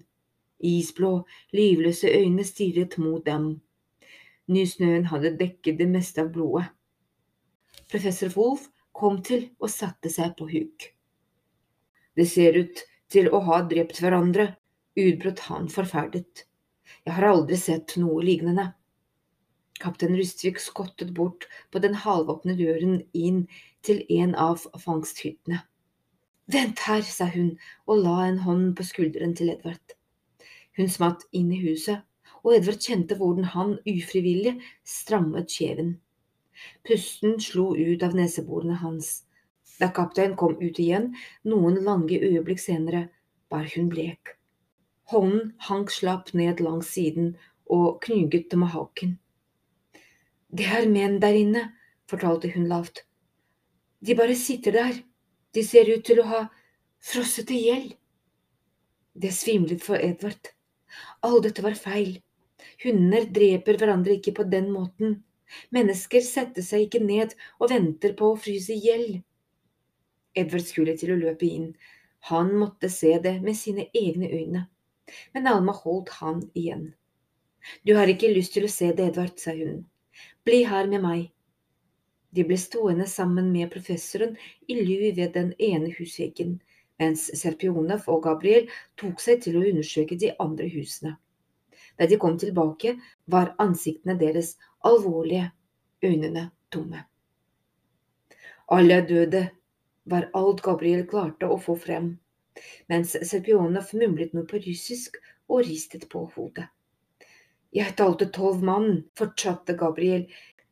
Isblå, 0.60 1.26
livløse 1.52 2.08
øyne 2.08 2.44
stirret 2.44 2.96
mot 2.98 3.24
dem. 3.26 3.60
Nysnøen 4.48 5.08
hadde 5.12 5.36
dekket 5.40 5.80
det 5.80 5.88
meste 5.90 6.22
av 6.24 6.32
blodet. 6.32 6.70
Professor 7.90 8.32
Wolff 8.34 8.68
kom 8.96 9.20
til 9.22 9.50
og 9.60 9.70
satte 9.70 10.10
seg 10.10 10.34
på 10.38 10.48
huk. 10.50 10.88
Det 12.16 12.26
ser 12.28 12.56
ut 12.58 12.82
til 13.12 13.28
å 13.30 13.42
ha 13.46 13.60
drept 13.70 14.00
hverandre, 14.02 14.48
utbrøt 14.96 15.44
han 15.50 15.68
forferdet. 15.70 16.46
Jeg 17.04 17.14
har 17.18 17.28
aldri 17.28 17.58
sett 17.60 17.94
noe 18.00 18.24
lignende. 18.24 18.70
Kaptein 19.78 20.16
Rustvik 20.16 20.58
skottet 20.62 21.12
bort 21.14 21.44
på 21.70 21.82
den 21.84 21.98
halvåpne 22.00 22.56
døren 22.56 23.02
inn 23.12 23.44
til 23.84 24.02
en 24.18 24.34
av 24.34 24.64
fangsthyttene. 24.80 25.60
Vent 26.50 26.82
her, 26.86 27.02
sa 27.02 27.26
hun 27.30 27.56
og 27.86 28.02
la 28.06 28.16
en 28.24 28.40
hånd 28.46 28.72
på 28.78 28.86
skulderen 28.86 29.34
til 29.36 29.50
Edvard. 29.52 29.96
Hun 30.78 30.90
smatt 30.92 31.26
inn 31.36 31.52
i 31.52 31.60
huset, 31.62 32.02
og 32.42 32.54
Edvard 32.56 32.80
kjente 32.82 33.18
hvordan 33.18 33.50
han 33.52 33.76
ufrivillig 33.82 34.56
strammet 34.86 35.50
kjeven. 35.52 35.96
Pusten 36.86 37.40
slo 37.40 37.74
ut 37.76 38.02
av 38.02 38.16
neseborene 38.16 38.78
hans. 38.80 39.22
Da 39.80 39.90
kaptein 39.92 40.36
kom 40.36 40.56
ut 40.60 40.78
igjen, 40.80 41.12
noen 41.44 41.82
lange 41.84 42.16
øyeblikk 42.16 42.62
senere, 42.62 43.08
var 43.50 43.68
hun 43.74 43.90
blek. 43.92 44.36
Hånden 45.12 45.52
hank 45.68 45.92
slapp 45.94 46.32
ned 46.34 46.62
langs 46.64 46.88
siden 46.96 47.36
og 47.70 48.00
knuget 48.02 48.56
med 48.58 48.72
haken. 48.72 49.18
Det 50.48 50.66
er 50.78 50.88
menn 50.90 51.20
der 51.22 51.36
inne, 51.36 51.62
fortalte 52.08 52.50
hun 52.54 52.66
lavt. 52.70 53.04
De 54.00 54.14
bare 54.14 54.34
sitter 54.38 54.72
der. 54.72 54.98
De 55.54 55.64
ser 55.64 55.88
ut 55.90 56.04
til 56.04 56.20
å 56.20 56.28
ha 56.30 56.42
frosset 57.02 57.50
i 57.50 57.62
hjel. 57.66 57.86
Det 59.16 59.32
svimlet 59.32 59.82
for 59.82 60.00
Edvard. 60.00 60.52
All 61.24 61.40
dette 61.44 61.64
var 61.64 61.76
feil. 61.78 62.18
Hunder 62.84 63.26
dreper 63.38 63.78
hverandre 63.80 64.18
ikke 64.18 64.34
på 64.36 64.46
den 64.52 64.68
måten. 64.72 65.22
Mennesker 65.74 66.24
setter 66.24 66.64
seg 66.64 66.86
ikke 66.86 67.02
ned 67.04 67.34
og 67.60 67.70
venter 67.72 68.14
på 68.18 68.32
å 68.32 68.38
fryse 68.40 68.74
i 68.74 68.82
hjel. 68.82 69.06
Edvard 70.36 70.66
skulle 70.66 70.96
til 71.00 71.14
å 71.14 71.20
løpe 71.20 71.46
inn. 71.48 71.70
Han 72.30 72.52
måtte 72.58 72.90
se 72.92 73.14
det 73.22 73.38
med 73.42 73.56
sine 73.56 73.86
egne 73.94 74.30
øyne. 74.32 74.66
Men 75.32 75.46
Alma 75.46 75.72
holdt 75.72 76.10
han 76.20 76.42
igjen. 76.54 76.90
Du 77.86 77.94
har 77.98 78.10
ikke 78.10 78.32
lyst 78.34 78.54
til 78.56 78.66
å 78.66 78.70
se 78.70 78.92
det, 78.92 79.10
Edvard, 79.10 79.38
sa 79.38 79.54
hun. 79.54 79.84
Bli 80.46 80.62
her 80.66 80.90
med 80.90 81.02
meg. 81.02 81.24
De 82.36 82.44
ble 82.44 82.58
stående 82.60 83.06
sammen 83.10 83.52
med 83.52 83.70
professoren 83.72 84.34
i 84.68 84.76
ly 84.78 85.12
ved 85.16 85.32
den 85.34 85.52
ene 85.62 85.92
husveggen, 85.96 86.58
mens 87.00 87.28
Serpionov 87.40 88.08
og 88.12 88.24
Gabriel 88.26 88.68
tok 89.00 89.22
seg 89.22 89.42
til 89.46 89.58
å 89.58 89.64
undersøke 89.70 90.18
de 90.20 90.34
andre 90.42 90.68
husene. 90.74 91.16
Da 91.96 92.06
de 92.06 92.18
kom 92.20 92.36
tilbake, 92.38 92.96
var 93.24 93.54
ansiktene 93.62 94.16
deres 94.20 94.56
alvorlige, 94.84 95.50
øynene 96.04 96.50
tomme. 96.70 97.06
Alle 98.68 99.00
er 99.00 99.06
døde, 99.08 99.42
var 100.04 100.28
alt 100.34 100.62
Gabriel 100.62 101.06
klarte 101.08 101.48
å 101.50 101.58
få 101.62 101.76
frem, 101.78 102.12
mens 102.90 103.16
Serpionov 103.26 103.92
mumlet 103.94 104.34
noe 104.34 104.46
på 104.48 104.60
russisk 104.62 105.18
og 105.48 105.64
ristet 105.66 106.08
på 106.12 106.24
hodet. 106.34 106.68
Jeg 107.74 107.96
talte 107.98 108.28
tolv 108.32 108.62
mann, 108.64 109.04
fortsatte 109.18 109.76
Gabriel 109.78 110.26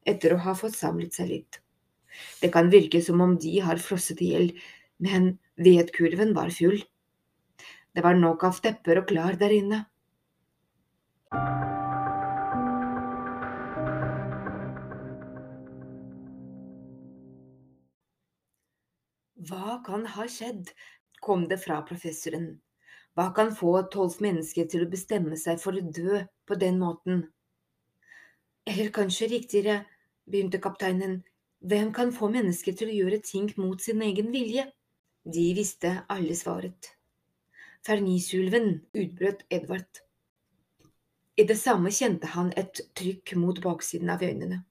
etter 0.08 0.34
å 0.34 0.42
ha 0.44 0.54
fått 0.56 0.76
samlet 0.76 1.16
seg 1.16 1.30
litt. 1.30 1.60
Det 2.40 2.52
kan 2.54 2.70
virke 2.70 3.00
som 3.02 3.20
om 3.20 3.34
de 3.40 3.58
har 3.64 3.82
frosset 3.82 4.22
i 4.22 4.30
hjel, 4.32 4.52
men 5.02 5.34
vedkurven 5.60 6.34
var 6.36 6.52
full. 6.54 6.78
Det 7.94 8.02
var 8.02 8.16
nok 8.18 8.46
av 8.46 8.60
tepper 8.62 9.02
og 9.02 9.10
klær 9.10 9.38
der 9.38 9.54
inne. 9.54 9.84
Hva 19.44 19.80
kan 19.84 20.06
ha 20.08 20.24
skjedd, 20.30 20.70
kom 21.20 21.48
det 21.50 21.58
fra 21.60 21.82
professoren. 21.88 22.46
Hva 23.14 23.28
kan 23.36 23.52
få 23.54 23.72
tolv 23.92 24.16
mennesker 24.24 24.68
til 24.70 24.84
å 24.84 24.90
bestemme 24.90 25.36
seg 25.40 25.60
for 25.62 25.76
å 25.76 25.82
dø 25.98 26.22
på 26.48 26.56
den 26.60 26.80
måten? 26.80 27.26
Eller 28.64 28.88
kanskje 28.94 29.28
riktigere, 29.34 29.82
begynte 30.24 30.62
kapteinen, 30.64 31.18
hvem 31.64 31.92
kan 31.96 32.12
få 32.16 32.30
mennesker 32.32 32.76
til 32.78 32.90
å 32.90 32.96
gjøre 33.00 33.20
ting 33.24 33.52
mot 33.60 33.80
sin 33.80 34.02
egen 34.04 34.32
vilje? 34.32 34.66
De 35.24 35.44
visste 35.56 35.92
alle 36.12 36.36
svaret. 36.36 36.90
Fernisulven, 37.84 38.80
utbrøt 38.92 39.46
Edvard. 39.52 40.03
I 41.36 41.44
det 41.44 41.56
samme 41.58 41.90
kjente 41.90 42.30
han 42.34 42.52
et 42.56 42.80
trykk 42.94 43.34
mot 43.40 43.58
baksiden 43.62 44.10
av 44.14 44.22
øynene. 44.22 44.62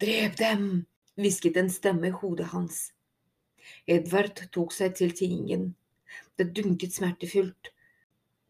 Drep 0.00 0.38
dem! 0.38 0.86
hvisket 1.20 1.58
en 1.60 1.68
stemme 1.70 2.08
i 2.08 2.14
hodet 2.16 2.46
hans. 2.54 2.92
Edvard 3.86 4.38
tok 4.54 4.72
seg 4.72 4.94
til 4.96 5.12
tiingen. 5.16 5.74
Det 6.38 6.52
dunket 6.56 6.94
smertefullt. 6.96 7.72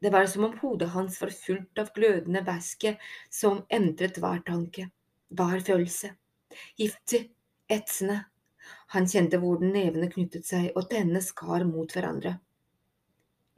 Det 0.01 0.13
var 0.13 0.29
som 0.31 0.47
om 0.47 0.55
hodet 0.61 0.93
hans 0.95 1.19
var 1.21 1.33
fullt 1.35 1.81
av 1.83 1.91
glødende 1.97 2.45
væske 2.47 2.95
som 3.41 3.65
endret 3.69 4.21
hver 4.23 4.45
tanke 4.47 4.87
hver 5.31 5.63
følelse. 5.67 6.15
Giftig, 6.79 7.31
etsende. 7.71 8.25
Han 8.95 9.07
kjente 9.09 9.39
hvordan 9.41 9.73
nevene 9.75 10.11
knyttet 10.11 10.47
seg 10.47 10.71
og 10.75 10.89
tennene 10.91 11.23
skar 11.23 11.65
mot 11.69 11.93
hverandre. 11.95 12.37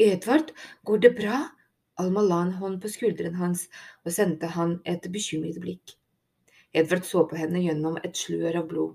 Edvard, 0.00 0.52
går 0.84 1.02
det 1.04 1.12
bra? 1.16 1.38
Alma 2.00 2.22
la 2.24 2.38
en 2.42 2.54
hånd 2.56 2.80
på 2.82 2.88
skulderen 2.88 3.34
hans 3.36 3.66
og 4.04 4.14
sendte 4.16 4.48
han 4.54 4.78
et 4.88 5.08
bekymret 5.12 5.58
blikk. 5.60 5.96
Edvard 6.72 7.04
så 7.04 7.26
på 7.28 7.36
henne 7.36 7.60
gjennom 7.60 7.98
et 8.00 8.16
slør 8.16 8.62
av 8.62 8.68
blod. 8.70 8.94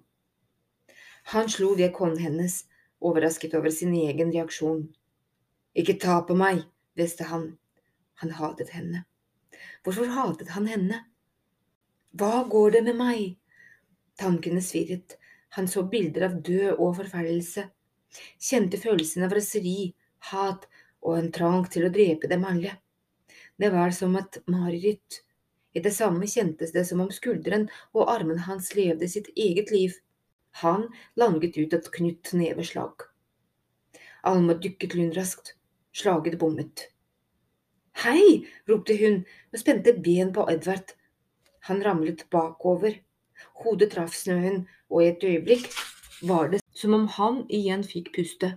Han 1.33 1.51
slo 1.51 1.73
vekk 1.77 1.99
hånden 2.01 2.23
hennes, 2.23 2.55
overrasket 3.03 3.53
over 3.59 3.69
sin 3.73 3.93
egen 3.93 4.31
reaksjon. 4.33 4.87
Ikke 5.77 5.97
ta 6.01 6.21
på 6.25 6.37
meg, 6.39 6.63
hviste 6.97 7.27
han. 7.29 7.51
Han 8.23 8.33
hatet 8.39 8.71
henne. 8.73 9.03
Hvorfor 9.85 10.09
hatet 10.15 10.55
han 10.55 10.65
henne? 10.71 11.03
Hva 12.17 12.47
går 12.49 12.77
det 12.77 12.83
med 12.87 12.97
meg? 12.97 13.35
Tankene 14.17 14.63
svirret, 14.65 15.19
han 15.53 15.69
så 15.69 15.83
bilder 15.85 16.25
av 16.31 16.39
død 16.41 16.79
og 16.79 16.95
forferdelse, 16.97 17.67
kjente 18.41 18.79
følelsen 18.81 19.27
av 19.27 19.35
raseri, 19.37 19.93
hat 20.31 20.65
og 21.05 21.19
en 21.19 21.31
trang 21.35 21.67
til 21.69 21.85
å 21.85 21.93
drepe 21.93 22.29
dem 22.31 22.47
alle. 22.49 22.73
Det 23.57 23.69
var 23.73 23.91
som 23.91 24.15
et 24.15 24.37
mareritt. 24.45 25.23
I 25.73 25.81
det 25.81 25.93
samme 25.93 26.27
kjentes 26.29 26.73
det 26.73 26.85
som 26.89 27.01
om 27.01 27.09
skulderen 27.13 27.67
og 27.93 28.09
armen 28.11 28.43
hans 28.45 28.73
levde 28.77 29.09
sitt 29.09 29.29
eget 29.35 29.71
liv. 29.73 29.95
Han 30.61 30.87
langet 31.15 31.57
ut 31.57 31.73
et 31.73 31.89
knytt 31.93 32.33
neveslag. 32.37 33.07
Alma 34.23 34.53
dykket 34.53 34.93
lynraskt. 34.97 35.55
Slaget 35.93 36.37
bommet. 36.39 36.87
Hei! 38.03 38.45
ropte 38.69 38.93
hun 38.97 39.23
og 39.53 39.59
spente 39.61 39.93
ben 40.05 40.29
på 40.33 40.45
Edvard. 40.51 40.93
Han 41.69 41.81
ramlet 41.85 42.27
bakover. 42.29 42.99
Hodet 43.63 43.89
traff 43.93 44.13
snøen, 44.13 44.67
og 44.89 45.01
i 45.01 45.09
et 45.09 45.23
øyeblikk 45.25 45.65
var 46.29 46.53
det 46.53 46.61
som 46.77 46.93
om 46.93 47.07
han 47.17 47.43
igjen 47.53 47.83
fikk 47.85 48.13
puste 48.15 48.53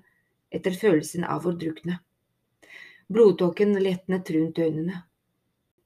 etter 0.53 0.77
følelsen 0.77 1.25
av 1.25 1.49
å 1.49 1.57
drukne. 1.57 1.99
Blodtåken 3.11 3.75
letnet 3.83 4.31
rundt 4.31 4.59
øynene. 4.59 5.03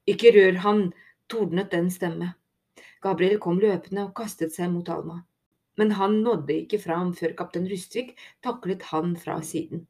Ikke 0.07 0.33
rør 0.37 0.59
han, 0.65 0.83
tordnet 1.29 1.71
den 1.73 1.91
stemme. 1.91 2.35
Gabriel 3.03 3.39
kom 3.41 3.61
løpende 3.61 4.05
og 4.09 4.15
kastet 4.17 4.53
seg 4.57 4.73
mot 4.73 4.89
Alma. 4.89 5.23
Men 5.77 5.97
han 5.99 6.21
nådde 6.27 6.59
ikke 6.65 6.83
fram 6.83 7.15
før 7.19 7.33
kaptein 7.39 7.71
Rustvik 7.71 8.13
taklet 8.45 8.83
han 8.93 9.17
fra 9.17 9.41
siden. 9.43 9.87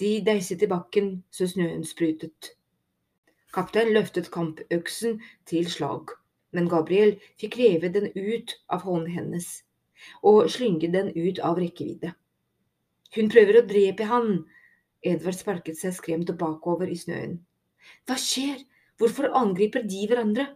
De 0.00 0.20
deiset 0.26 0.62
i 0.62 0.70
bakken 0.70 1.10
så 1.30 1.48
snøen 1.50 1.84
sprutet. 1.84 2.54
Kaptein 3.52 3.92
løftet 3.92 4.30
kampøksen 4.32 5.20
til 5.50 5.68
slag 5.70 6.14
men 6.56 6.70
Gabriel 6.72 7.16
fikk 7.40 7.58
reve 7.60 7.90
den 7.92 8.10
ut 8.14 8.54
av 8.72 8.86
hånden 8.88 9.12
hennes 9.12 9.48
og 10.30 10.50
slynge 10.52 10.88
den 10.92 11.10
ut 11.16 11.40
av 11.44 11.58
rekkevidde. 11.60 12.12
Hun 13.16 13.30
prøver 13.32 13.58
å 13.58 13.66
drepe 13.68 14.06
han. 14.10 14.28
Edvard 15.06 15.38
sparket 15.38 15.78
seg 15.78 15.94
skremt 15.96 16.30
og 16.32 16.38
bakover 16.40 16.90
i 16.90 16.98
snøen. 16.98 17.38
Hva 18.06 18.16
skjer? 18.20 18.64
Hvorfor 18.98 19.28
angriper 19.36 19.84
de 19.86 20.06
hverandre? 20.08 20.46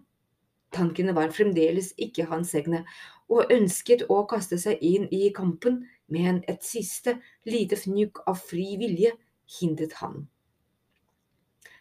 Tankene 0.75 1.13
var 1.15 1.33
fremdeles 1.35 1.91
ikke 2.01 2.29
hans 2.31 2.55
egne, 2.59 2.85
og 3.31 3.51
ønsket 3.53 4.07
å 4.11 4.23
kaste 4.31 4.59
seg 4.59 4.81
inn 4.87 5.09
i 5.15 5.29
kampen, 5.35 5.83
men 6.11 6.41
et 6.51 6.65
siste 6.67 7.17
lite 7.47 7.79
fnugg 7.79 8.23
av 8.27 8.39
fri 8.43 8.75
vilje 8.81 9.13
hindret 9.59 9.99
han. 10.01 10.25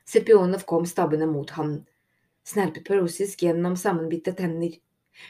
Sepionov 0.10 0.66
kom 0.70 0.88
stabbende 0.90 1.30
mot 1.30 1.50
han, 1.58 1.84
snerpet 2.44 2.86
på 2.88 2.98
gjennom 3.46 3.78
sammenbitte 3.78 4.34
tenner. 4.34 4.74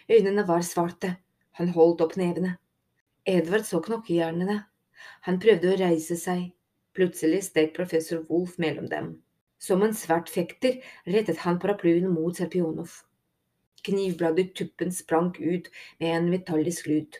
Øynene 0.09 0.47
var 0.47 0.63
svarte, 0.63 1.17
han 1.59 1.73
holdt 1.75 2.01
opp 2.01 2.15
nevene. 2.15 2.57
Edvard 3.27 3.65
så 3.67 3.81
knokkejernene. 3.83 4.63
Han 5.27 5.39
prøvde 5.39 5.73
å 5.73 5.79
reise 5.79 6.15
seg. 6.15 6.53
Plutselig 6.99 7.45
steg 7.45 7.69
professor 7.77 8.25
Wolf 8.27 8.57
mellom 8.59 8.89
dem. 8.91 9.13
Som 9.57 9.85
en 9.85 9.93
svart 9.95 10.27
fekter 10.29 10.81
rettet 11.07 11.37
han 11.45 11.59
paraplyen 11.63 12.09
mot 12.11 12.35
Serpionov. 12.35 12.91
Knivbladet 13.87 14.49
tuppen 14.55 14.91
sprang 14.91 15.29
ut 15.39 15.69
med 15.99 16.15
en 16.17 16.27
metallisk 16.33 16.89
lyd. 16.91 17.15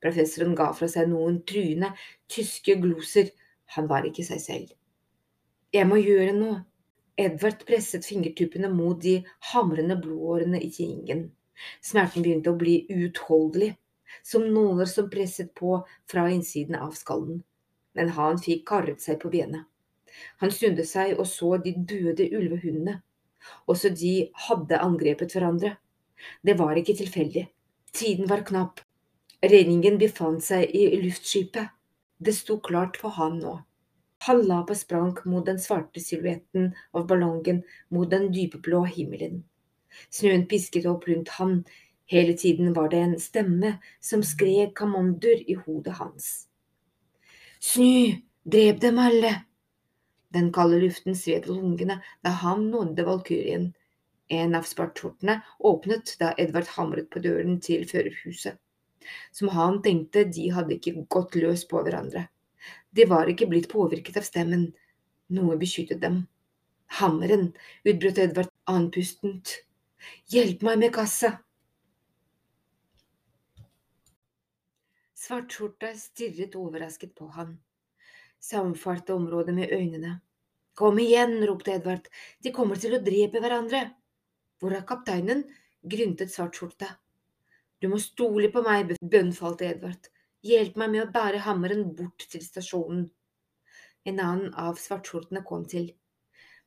Professoren 0.00 0.54
ga 0.56 0.70
fra 0.78 0.88
seg 0.88 1.10
noen 1.10 1.42
truende, 1.44 1.90
tyske 2.32 2.78
gloser. 2.80 3.28
Han 3.76 3.90
var 3.90 4.08
ikke 4.08 4.24
seg 4.24 4.40
selv. 4.40 4.72
Jeg 5.76 5.84
må 5.90 6.00
gjøre 6.00 6.32
noe, 6.32 6.62
Edvard 7.20 7.66
presset 7.68 8.08
fingertuppene 8.08 8.72
mot 8.72 8.96
de 9.04 9.18
hamrende 9.52 9.98
blodårene 10.00 10.62
i 10.64 10.72
kingen. 10.72 11.26
Smerten 11.84 12.24
begynte 12.24 12.54
å 12.54 12.56
bli 12.64 12.78
uutholdelig, 12.88 13.74
som 14.24 14.48
nåler 14.56 14.88
som 14.88 15.12
presset 15.12 15.52
på 15.60 15.82
fra 16.08 16.24
innsiden 16.32 16.80
av 16.80 16.96
skallen. 16.96 17.42
Men 17.98 18.14
han 18.14 18.38
fikk 18.38 18.64
karret 18.70 19.02
seg 19.02 19.18
på 19.22 19.30
bena. 19.32 19.64
Han 20.42 20.52
snudde 20.54 20.86
seg 20.86 21.18
og 21.18 21.26
så 21.26 21.56
de 21.62 21.74
døde 21.74 22.28
ulvehundene. 22.30 23.00
Også 23.70 23.90
de 23.94 24.30
hadde 24.46 24.80
angrepet 24.82 25.34
hverandre. 25.34 25.76
Det 26.42 26.54
var 26.58 26.78
ikke 26.78 26.96
tilfeldig. 26.98 27.48
Tiden 27.92 28.28
var 28.30 28.44
knapp. 28.46 28.82
Redningen 29.42 29.98
befant 29.98 30.42
seg 30.44 30.70
i 30.74 30.88
luftskipet. 31.02 31.74
Det 32.18 32.34
sto 32.34 32.58
klart 32.58 32.98
for 32.98 33.14
han 33.14 33.38
nå. 33.42 33.58
Han 34.26 34.42
la 34.46 34.62
på 34.66 34.74
sprang 34.74 35.14
mot 35.30 35.46
den 35.46 35.60
svarte 35.62 36.02
silhuetten 36.02 36.72
av 36.90 37.06
ballongen 37.06 37.62
mot 37.94 38.10
den 38.10 38.32
dypeblå 38.34 38.82
himmelen. 38.96 39.44
Snøen 40.10 40.48
pisket 40.50 40.88
opp 40.90 41.06
rundt 41.08 41.30
han, 41.38 41.62
hele 42.10 42.34
tiden 42.36 42.74
var 42.74 42.90
det 42.90 43.04
en 43.04 43.14
stemme 43.22 43.76
som 44.00 44.26
skrek 44.26 44.74
kommandor 44.74 45.38
i 45.46 45.54
hodet 45.54 45.94
hans. 46.00 46.47
Snø, 47.60 48.14
drep 48.46 48.80
dem 48.80 48.98
alle! 49.02 49.32
Den 50.30 50.52
kalde 50.54 50.78
luften 50.78 51.16
sved 51.18 51.48
lungene 51.50 51.96
da 52.22 52.30
han 52.42 52.68
nådde 52.70 53.06
valkyrien. 53.06 53.64
En 54.30 54.54
av 54.54 54.68
spartortene 54.68 55.40
åpnet 55.70 56.12
da 56.20 56.34
Edvard 56.38 56.68
hamret 56.76 57.08
på 57.10 57.22
døren 57.24 57.56
til 57.64 57.82
førerhuset. 57.88 58.60
Som 59.32 59.50
han 59.56 59.80
tenkte, 59.82 60.26
de 60.28 60.50
hadde 60.54 60.76
ikke 60.76 61.06
gått 61.10 61.34
løs 61.40 61.64
på 61.66 61.82
hverandre. 61.82 62.28
De 62.94 63.08
var 63.10 63.30
ikke 63.32 63.48
blitt 63.50 63.70
påvirket 63.72 64.20
av 64.20 64.28
stemmen. 64.28 64.68
Noe 65.34 65.58
beskyttet 65.58 66.02
dem. 66.04 66.22
Hammeren, 67.00 67.50
utbrøt 67.88 68.22
Edvard 68.22 68.52
andpustent. 68.70 69.56
Hjelp 70.30 70.62
meg 70.62 70.78
med 70.84 70.94
kassa! 70.94 71.38
Svartskjorta 75.28 75.90
stirret 75.94 76.54
overrasket 76.56 77.10
på 77.14 77.26
han. 77.28 77.58
Samfarte 78.40 79.12
området 79.12 79.54
med 79.54 79.72
øynene. 79.76 80.12
Kom 80.74 80.98
igjen, 80.98 81.34
ropte 81.46 81.74
Edvard, 81.74 82.06
de 82.40 82.52
kommer 82.56 82.80
til 82.80 82.94
å 82.96 83.00
drepe 83.04 83.42
hverandre. 83.44 83.82
Hvor 84.56 84.72
er 84.72 84.86
kapteinen? 84.88 85.42
gryntet 85.84 86.32
Svartskjorta. 86.32 86.88
Du 87.76 87.90
må 87.92 87.98
stole 88.00 88.48
på 88.54 88.62
meg, 88.64 88.94
bønnfalte 89.04 89.68
Edvard. 89.68 90.08
Hjelp 90.48 90.80
meg 90.80 90.94
med 90.94 91.02
å 91.02 91.12
bære 91.18 91.44
hammeren 91.44 91.84
bort 91.98 92.24
til 92.32 92.46
stasjonen. 92.46 93.04
En 94.08 94.24
annen 94.24 94.56
av 94.56 94.80
svartskjortene 94.80 95.44
kom 95.44 95.68
til. 95.68 95.90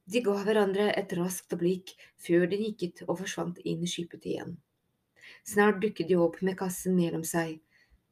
De 0.05 0.21
ga 0.21 0.37
hverandre 0.45 0.91
et 1.01 1.17
raskt 1.17 1.57
blikk 1.57 1.95
før 2.21 2.45
de 2.53 2.61
nikket 2.67 3.07
og 3.07 3.23
forsvant 3.23 3.57
inn 3.65 3.81
i 3.81 3.89
skipet 3.89 4.29
igjen. 4.35 4.53
Snart 5.49 5.81
dukket 5.81 6.13
de 6.13 6.21
opp 6.29 6.43
med 6.45 6.61
kassen 6.61 6.93
mellom 7.01 7.25
seg. 7.25 7.57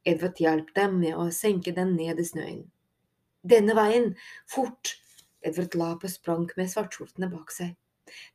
Edvard 0.04 0.40
hjalp 0.40 0.74
dem 0.76 0.96
med 1.02 1.16
å 1.18 1.28
senke 1.34 1.74
den 1.76 1.94
ned 1.96 2.20
i 2.20 2.24
snøen. 2.24 2.62
Denne 3.44 3.76
veien! 3.76 4.14
Fort! 4.48 4.94
Edvard 5.44 5.76
la 5.80 5.90
på 6.00 6.08
sprang 6.12 6.46
med 6.56 6.70
svartskjortene 6.72 7.28
bak 7.32 7.52
seg. 7.52 7.74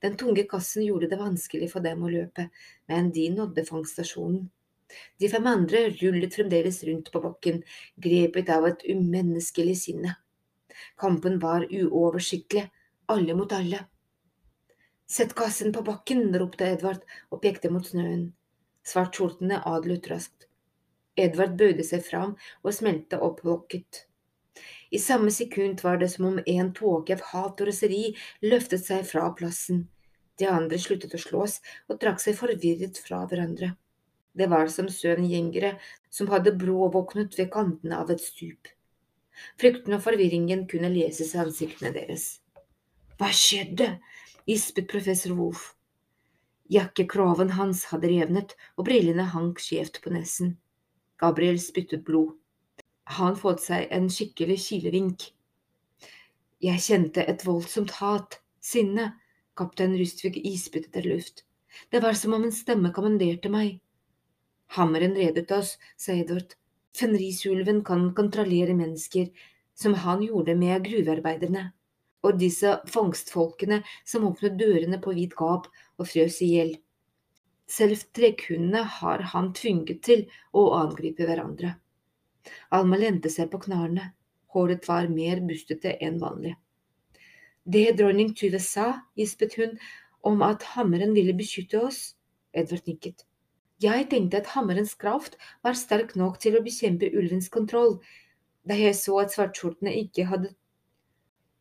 Den 0.02 0.16
tunge 0.18 0.46
kassen 0.50 0.86
gjorde 0.86 1.10
det 1.12 1.20
vanskelig 1.20 1.72
for 1.72 1.86
dem 1.86 2.04
å 2.06 2.12
løpe, 2.12 2.48
men 2.90 3.10
de 3.16 3.26
nådde 3.34 3.66
fangstasjonen. 3.68 4.46
De 5.20 5.30
fem 5.30 5.50
andre 5.50 5.82
rullet 5.98 6.38
fremdeles 6.38 6.84
rundt 6.88 7.12
på 7.12 7.22
bakken, 7.24 7.62
grepet 7.98 8.52
av 8.54 8.68
et 8.70 8.86
umenneskelig 8.86 9.76
sinne. 9.82 10.16
Kampen 11.02 11.40
var 11.42 11.66
uoversiktlig, 11.66 12.68
alle 13.12 13.36
mot 13.38 13.52
alle. 13.58 13.82
Sett 15.06 15.36
kassen 15.38 15.74
på 15.74 15.84
bakken, 15.86 16.28
ropte 16.40 16.70
Edvard 16.70 17.04
og 17.30 17.42
pekte 17.42 17.74
mot 17.74 17.86
snøen. 17.86 18.30
Svartskjortene 18.86 19.62
adløt 19.66 20.10
raskt. 20.14 20.45
Edvard 21.18 21.56
bøyde 21.60 21.86
seg 21.88 22.04
fram 22.06 22.36
og 22.64 22.76
smelte 22.76 23.20
opp 23.24 23.42
lokket. 23.48 24.06
I 24.92 25.00
samme 25.00 25.32
sekund 25.32 25.82
var 25.84 25.98
det 26.00 26.10
som 26.14 26.28
om 26.30 26.40
en 26.46 26.72
tåke 26.74 27.16
av 27.16 27.24
hat 27.32 27.62
og 27.62 27.70
raseri 27.70 28.04
løftet 28.44 28.86
seg 28.86 29.04
fra 29.08 29.28
plassen. 29.38 29.88
De 30.40 30.48
andre 30.52 30.80
sluttet 30.80 31.16
å 31.16 31.20
slås 31.20 31.60
og 31.90 32.00
trakk 32.02 32.22
seg 32.24 32.38
forvirret 32.40 33.00
fra 33.02 33.24
hverandre. 33.26 33.74
Det 34.36 34.48
var 34.52 34.68
som 34.72 34.88
søvngjengere 34.92 35.78
som 36.12 36.32
hadde 36.32 36.56
bråvåknet 36.60 37.38
ved 37.40 37.52
kantene 37.54 38.00
av 38.02 38.12
et 38.12 38.24
stup. 38.24 38.68
Frykten 39.60 39.96
og 39.96 40.04
forvirringen 40.04 40.66
kunne 40.72 40.92
leses 40.92 41.34
i 41.36 41.40
ansiktene 41.44 41.92
deres. 41.96 42.28
Hva 43.20 43.32
skjedde? 43.32 43.96
gispet 44.46 44.88
professor 44.92 45.34
Wolff. 45.40 45.72
Jakkekroven 46.70 47.56
hans 47.56 47.86
hadde 47.92 48.12
revnet, 48.12 48.56
og 48.78 48.88
brillene 48.90 49.28
hang 49.32 49.54
skjevt 49.62 50.02
på 50.04 50.12
nesen. 50.14 50.56
Gabriel 51.22 51.60
spyttet 51.60 52.04
blod. 52.06 52.36
Han 53.18 53.38
fått 53.38 53.62
seg 53.64 53.88
en 53.94 54.10
skikkelig 54.10 54.58
kilevink. 54.68 55.30
Jeg 56.64 56.82
kjente 56.82 57.24
et 57.30 57.44
voldsomt 57.46 57.94
hat, 58.00 58.40
sinne, 58.60 59.12
kaptein 59.56 59.96
Rustvig 60.00 60.40
ispyttet 60.42 60.90
etter 60.92 61.10
luft. 61.12 61.44
Det 61.92 62.02
var 62.04 62.18
som 62.18 62.34
om 62.34 62.44
en 62.44 62.56
stemme 62.56 62.92
kommanderte 62.96 63.52
meg. 63.52 63.80
Hammeren 64.76 65.16
reddet 65.16 65.52
oss, 65.52 65.76
sa 65.98 66.16
Edvard. 66.16 66.56
Fenrisulven 66.96 67.84
kan 67.84 68.08
kontrollere 68.16 68.74
mennesker, 68.74 69.28
som 69.76 69.94
han 69.94 70.24
gjorde 70.24 70.56
med 70.56 70.86
gruvearbeiderne, 70.88 71.66
og 72.24 72.40
disse 72.40 72.78
fangstfolkene 72.92 73.82
som 74.08 74.26
åpnet 74.28 74.56
dørene 74.60 75.02
på 75.04 75.14
vidt 75.18 75.36
gap 75.38 75.68
og 76.00 76.08
frøs 76.08 76.40
i 76.42 76.54
hjel. 76.56 76.76
Selv 77.66 78.04
trekkhundene 78.14 78.84
har 79.00 79.24
han 79.34 79.52
tvunget 79.58 80.04
til 80.06 80.26
å 80.54 80.68
angripe 80.78 81.26
hverandre. 81.26 81.76
Alma 82.78 83.00
lente 83.02 83.32
seg 83.34 83.50
på 83.52 83.62
knærne, 83.64 84.12
håret 84.54 84.86
var 84.88 85.10
mer 85.10 85.42
bustete 85.48 85.96
enn 86.08 86.20
vanlig. 86.22 86.54
Det 87.66 87.96
dronning 87.98 88.36
Tuve 88.38 88.62
sa, 88.62 88.92
gispet 89.18 89.58
hun, 89.58 89.80
om 90.22 90.44
at 90.46 90.66
hammeren 90.76 91.16
ville 91.18 91.34
beskytte 91.34 91.82
oss, 91.88 92.04
Edvard 92.54 92.86
nikket. 92.88 93.26
Jeg 93.82 94.06
tenkte 94.12 94.40
at 94.40 94.52
hammerens 94.54 94.94
kraft 94.96 95.36
var 95.66 95.76
sterk 95.76 96.14
nok 96.16 96.38
til 96.40 96.56
å 96.56 96.64
bekjempe 96.64 97.10
ulvens 97.18 97.50
kontroll. 97.52 97.98
Da 98.64 98.78
jeg 98.78 98.96
så 98.98 99.18
at 99.26 99.34
svartskjortene 99.36 99.92
ikke 100.06 100.30
hadde 100.30 100.54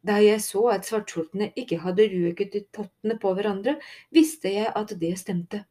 da 0.05 0.19
jeg 0.21 0.40
så 0.45 0.67
at 0.69 0.85
svartskjortene 0.85 1.47
ikke 1.57 1.79
hadde 1.81 2.05
røket 2.12 2.57
i 2.59 2.61
tottene 2.77 3.14
på 3.21 3.31
hverandre, 3.33 3.79
visste 4.12 4.53
jeg 4.53 4.69
at 4.77 4.93
det 5.01 5.14
stemte. 5.17 5.62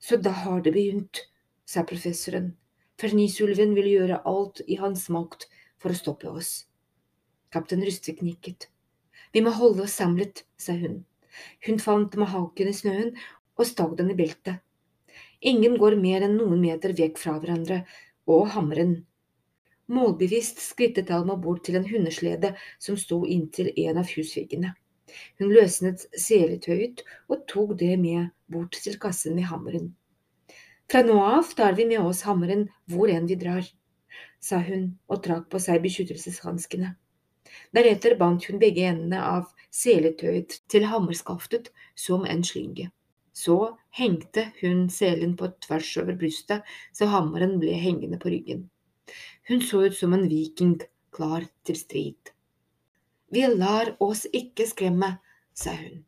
Så 0.00 0.16
da 0.16 0.32
har 0.44 0.62
det 0.64 0.72
begynt, 0.72 1.26
sa 1.68 1.84
professoren. 1.86 2.54
Fernisulven 3.00 3.74
vil 3.76 3.88
gjøre 3.92 4.22
alt 4.28 4.62
i 4.66 4.76
hans 4.80 5.06
makt 5.12 5.46
for 5.80 5.92
å 5.92 5.98
stoppe 5.98 6.28
oss. 6.28 6.66
Kaptein 7.52 7.84
Rustvik 7.84 8.20
nikket. 8.24 8.68
Vi 9.32 9.42
må 9.44 9.52
holde 9.54 9.84
oss 9.86 9.98
samlet, 10.00 10.44
sa 10.56 10.74
hun. 10.76 11.04
Hun 11.66 11.78
fant 11.78 12.16
mahaken 12.18 12.70
i 12.70 12.74
snøen 12.76 13.14
og 13.56 13.68
stakk 13.68 13.96
den 13.98 14.12
i 14.12 14.18
beltet. 14.18 14.60
Ingen 15.40 15.78
går 15.80 15.96
mer 16.00 16.26
enn 16.26 16.36
noen 16.36 16.60
meter 16.60 16.92
vekk 16.96 17.20
fra 17.20 17.38
hverandre, 17.38 17.84
og 18.28 18.50
hammeren. 18.54 18.98
Målbevisst 19.90 20.60
skrittet 20.62 21.10
Alma 21.10 21.36
bort 21.40 21.64
til 21.66 21.78
en 21.78 21.88
hundeslede 21.88 22.52
som 22.78 22.98
sto 23.00 23.22
inntil 23.26 23.72
en 23.86 23.98
av 24.02 24.12
husveggene. 24.12 24.74
Hun 25.40 25.52
løsnet 25.54 26.06
seletøyet 26.14 27.04
og 27.28 27.46
tok 27.50 27.76
det 27.80 27.96
med 28.00 28.30
bort 28.50 28.78
til 28.84 28.98
kassen 29.02 29.36
med 29.38 29.48
hammeren. 29.50 29.92
Fra 30.90 31.04
nå 31.06 31.18
av 31.22 31.52
tar 31.56 31.76
vi 31.78 31.86
med 31.86 32.02
oss 32.02 32.24
hammeren 32.26 32.66
hvor 32.90 33.10
enn 33.12 33.28
vi 33.30 33.38
drar, 33.38 33.66
sa 34.42 34.58
hun 34.64 34.88
og 35.06 35.22
trakk 35.26 35.46
på 35.52 35.60
seg 35.62 35.82
beskyttelseshanskene. 35.84 36.96
Deretter 37.74 38.16
bandt 38.18 38.46
hun 38.48 38.58
begge 38.62 38.86
endene 38.88 39.20
av 39.22 39.52
seletøyet 39.74 40.60
til 40.70 40.88
hammerskaftet 40.90 41.70
som 41.94 42.26
en 42.26 42.42
slynge. 42.46 42.88
Så 43.32 43.56
hengte 43.94 44.48
hun 44.60 44.88
selen 44.90 45.36
på 45.38 45.48
tvers 45.64 45.92
over 46.02 46.18
brystet, 46.18 46.66
så 46.92 47.06
hammeren 47.12 47.58
ble 47.62 47.76
hengende 47.78 48.18
på 48.22 48.32
ryggen. 48.34 48.66
Hun 49.48 49.62
så 49.62 49.86
ut 49.86 49.96
som 49.96 50.14
en 50.14 50.28
viking 50.30 50.76
klar 51.14 51.46
til 51.66 51.78
strid. 51.78 52.34
Vi 53.30 53.46
lar 53.46 53.94
oss 54.02 54.26
ikke 54.34 54.66
skremme, 54.66 55.16
sa 55.54 55.74
hun. 55.78 56.02